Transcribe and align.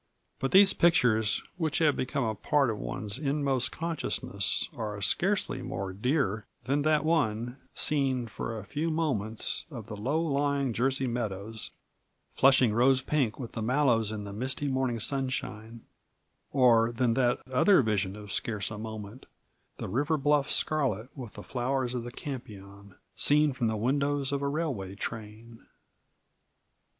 But 0.39 0.49
these 0.51 0.73
pictures 0.73 1.43
which 1.57 1.77
have 1.77 1.95
become 1.95 2.23
a 2.23 2.33
part 2.33 2.71
of 2.71 2.79
one's 2.79 3.19
inmost 3.19 3.71
consciousness 3.71 4.67
are 4.75 4.99
scarcely 4.99 5.61
more 5.61 5.93
dear 5.93 6.47
than 6.63 6.81
that 6.81 7.05
one, 7.05 7.57
seen 7.75 8.25
for 8.25 8.57
a 8.57 8.65
few 8.65 8.89
moments, 8.89 9.67
of 9.69 9.85
the 9.85 9.95
low 9.95 10.19
lying 10.19 10.73
Jersey 10.73 11.05
meadows 11.05 11.69
flushing 12.33 12.73
rose 12.73 13.03
pink 13.03 13.37
with 13.39 13.51
the 13.51 13.61
mallows 13.61 14.11
in 14.11 14.23
the 14.23 14.33
misty 14.33 14.67
morning 14.67 14.99
sunshine; 14.99 15.85
or 16.51 16.91
than 16.91 17.13
that 17.13 17.39
other 17.47 17.83
'vision 17.83 18.15
of 18.15 18.31
scarce 18.31 18.71
a 18.71 18.79
moment,' 18.79 19.27
the 19.77 19.87
river 19.87 20.17
bluff 20.17 20.49
scarlet 20.49 21.15
with 21.15 21.33
the 21.33 21.43
flowers 21.43 21.93
of 21.93 22.03
the 22.03 22.11
campion, 22.11 22.95
seen 23.15 23.53
from 23.53 23.67
the 23.67 23.77
windows 23.77 24.31
of 24.31 24.41
a 24.41 24.47
railway 24.47 24.95
train. 24.95 25.63